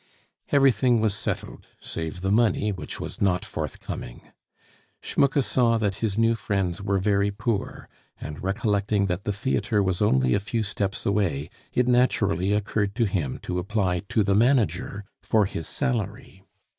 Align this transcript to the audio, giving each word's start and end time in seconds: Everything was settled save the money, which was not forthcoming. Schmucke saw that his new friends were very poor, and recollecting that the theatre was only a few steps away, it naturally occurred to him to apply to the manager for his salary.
Everything 0.51 0.99
was 0.99 1.13
settled 1.13 1.67
save 1.79 2.21
the 2.21 2.31
money, 2.31 2.71
which 2.71 2.99
was 2.99 3.21
not 3.21 3.45
forthcoming. 3.45 4.23
Schmucke 4.99 5.43
saw 5.43 5.77
that 5.77 5.97
his 5.97 6.17
new 6.17 6.33
friends 6.33 6.81
were 6.81 6.97
very 6.97 7.29
poor, 7.29 7.87
and 8.19 8.41
recollecting 8.41 9.05
that 9.05 9.25
the 9.25 9.31
theatre 9.31 9.83
was 9.83 10.01
only 10.01 10.33
a 10.33 10.39
few 10.39 10.63
steps 10.63 11.05
away, 11.05 11.51
it 11.71 11.87
naturally 11.87 12.51
occurred 12.51 12.95
to 12.95 13.05
him 13.05 13.37
to 13.43 13.59
apply 13.59 13.99
to 14.09 14.23
the 14.23 14.33
manager 14.33 15.05
for 15.21 15.45
his 15.45 15.67
salary. 15.67 16.43